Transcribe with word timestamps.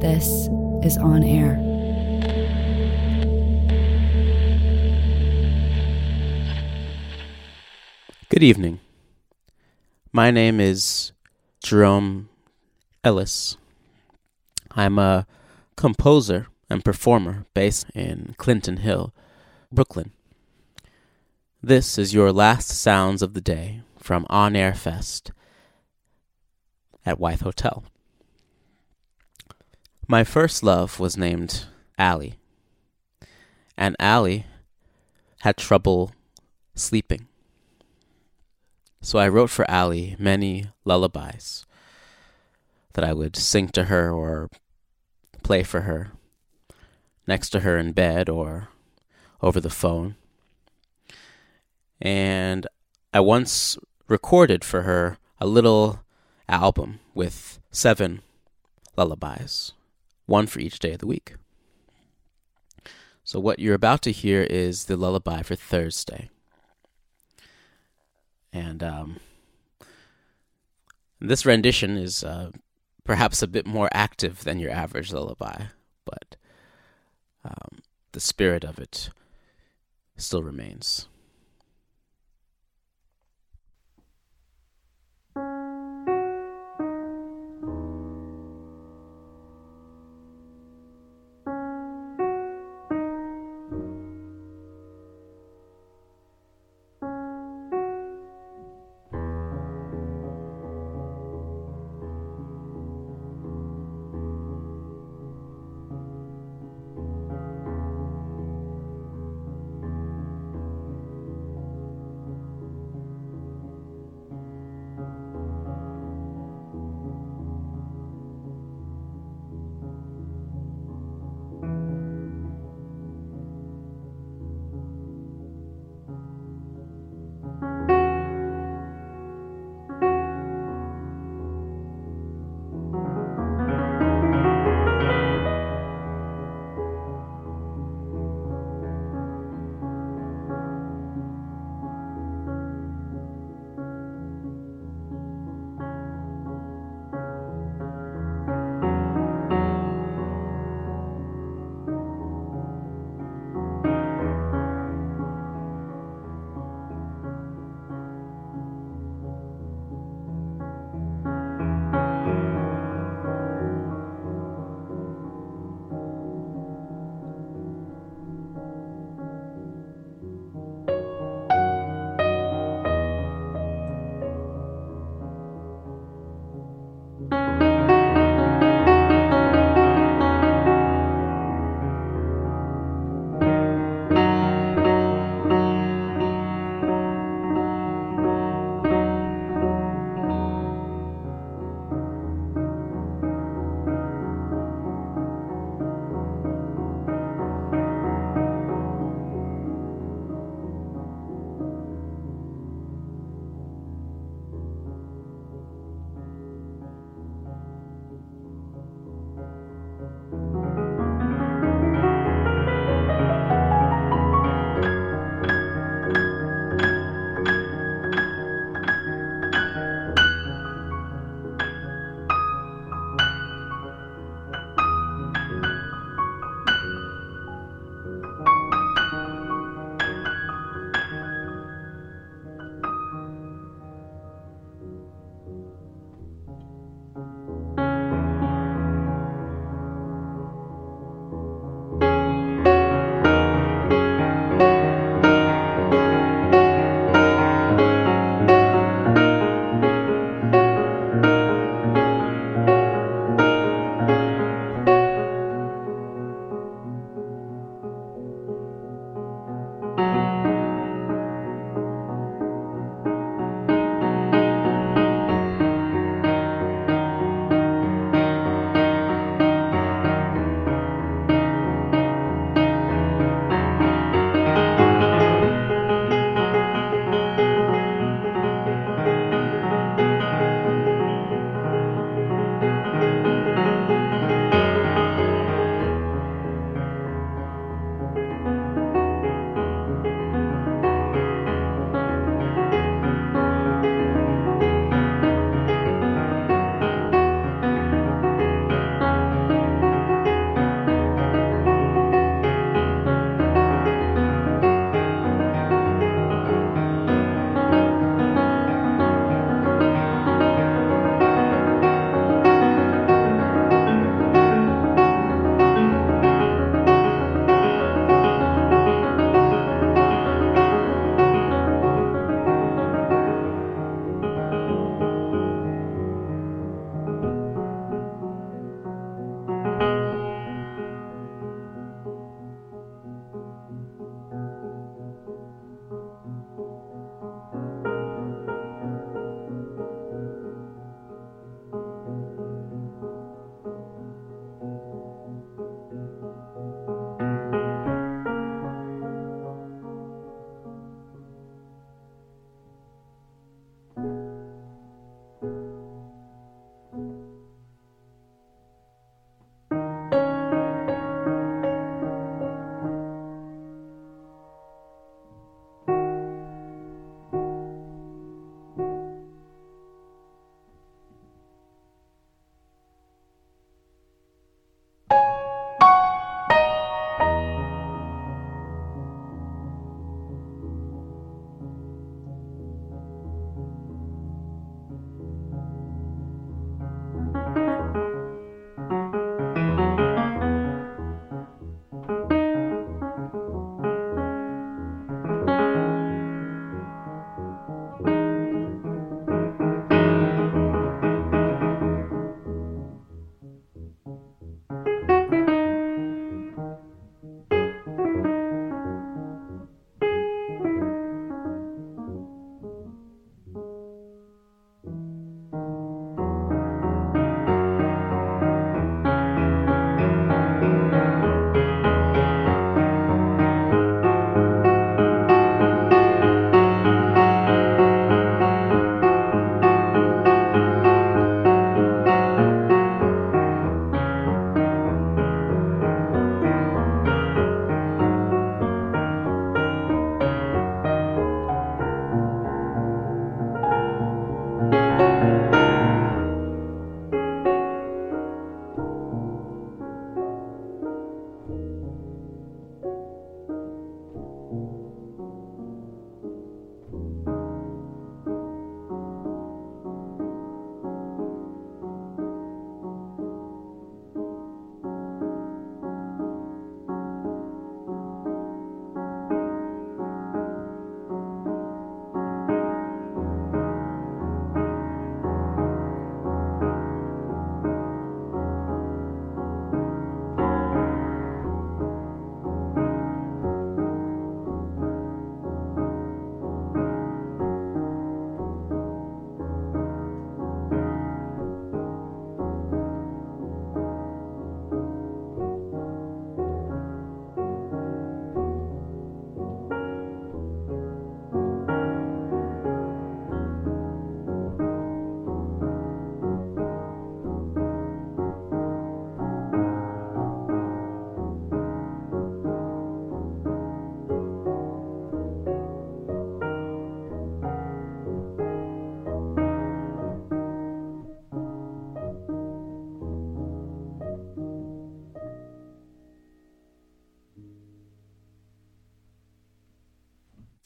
This 0.00 0.48
is 0.82 0.96
On 0.96 1.22
Air. 1.22 1.56
Good 8.30 8.42
evening. 8.42 8.80
My 10.10 10.30
name 10.30 10.58
is 10.58 11.12
Jerome 11.62 12.30
Ellis. 13.04 13.58
I'm 14.70 14.98
a 14.98 15.26
composer 15.76 16.46
and 16.70 16.82
performer 16.82 17.44
based 17.52 17.84
in 17.94 18.34
Clinton 18.38 18.78
Hill, 18.78 19.12
Brooklyn. 19.70 20.12
This 21.62 21.98
is 21.98 22.14
your 22.14 22.32
last 22.32 22.68
sounds 22.70 23.20
of 23.20 23.34
the 23.34 23.42
day 23.42 23.82
from 23.98 24.26
On 24.30 24.56
Air 24.56 24.72
Fest 24.72 25.30
at 27.04 27.20
Wythe 27.20 27.42
Hotel. 27.42 27.84
My 30.10 30.24
first 30.24 30.64
love 30.64 30.98
was 30.98 31.16
named 31.16 31.66
Allie, 31.96 32.40
and 33.76 33.94
Allie 34.00 34.44
had 35.42 35.56
trouble 35.56 36.10
sleeping. 36.74 37.28
So 39.00 39.20
I 39.20 39.28
wrote 39.28 39.50
for 39.50 39.70
Allie 39.70 40.16
many 40.18 40.66
lullabies 40.84 41.64
that 42.94 43.04
I 43.04 43.12
would 43.12 43.36
sing 43.36 43.68
to 43.68 43.84
her 43.84 44.10
or 44.10 44.50
play 45.44 45.62
for 45.62 45.82
her 45.82 46.10
next 47.28 47.50
to 47.50 47.60
her 47.60 47.78
in 47.78 47.92
bed 47.92 48.28
or 48.28 48.66
over 49.40 49.60
the 49.60 49.70
phone. 49.70 50.16
And 52.00 52.66
I 53.14 53.20
once 53.20 53.78
recorded 54.08 54.64
for 54.64 54.82
her 54.82 55.18
a 55.38 55.46
little 55.46 56.00
album 56.48 56.98
with 57.14 57.60
seven 57.70 58.22
lullabies, 58.96 59.70
one 60.30 60.46
for 60.46 60.60
each 60.60 60.78
day 60.78 60.92
of 60.92 61.00
the 61.00 61.06
week. 61.06 61.34
So, 63.24 63.38
what 63.38 63.58
you're 63.58 63.74
about 63.74 64.02
to 64.02 64.12
hear 64.12 64.42
is 64.42 64.86
the 64.86 64.96
lullaby 64.96 65.42
for 65.42 65.56
Thursday. 65.56 66.30
And 68.52 68.82
um, 68.82 69.20
this 71.20 71.44
rendition 71.44 71.96
is 71.96 72.24
uh, 72.24 72.50
perhaps 73.04 73.42
a 73.42 73.46
bit 73.46 73.66
more 73.66 73.88
active 73.92 74.42
than 74.44 74.58
your 74.58 74.70
average 74.70 75.12
lullaby, 75.12 75.64
but 76.04 76.36
um, 77.44 77.80
the 78.12 78.20
spirit 78.20 78.64
of 78.64 78.78
it 78.78 79.10
still 80.16 80.42
remains. 80.42 81.06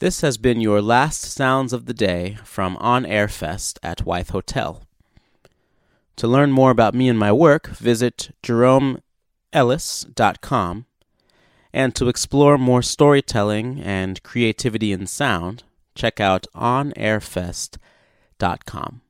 This 0.05 0.21
has 0.21 0.37
been 0.37 0.61
your 0.61 0.81
last 0.83 1.23
sounds 1.23 1.73
of 1.73 1.87
the 1.87 1.93
day 1.95 2.37
from 2.43 2.77
On 2.77 3.07
Air 3.07 3.27
Fest 3.27 3.79
at 3.81 4.05
Wythe 4.05 4.29
Hotel. 4.29 4.83
To 6.17 6.27
learn 6.27 6.51
more 6.51 6.69
about 6.69 6.93
me 6.93 7.09
and 7.09 7.17
my 7.17 7.31
work, 7.31 7.69
visit 7.69 8.29
jeromeellis.com. 8.43 10.85
And 11.73 11.95
to 11.95 12.07
explore 12.07 12.59
more 12.59 12.83
storytelling 12.83 13.81
and 13.81 14.21
creativity 14.21 14.91
in 14.91 15.07
sound, 15.07 15.63
check 15.95 16.19
out 16.19 16.45
onairfest.com. 16.53 19.01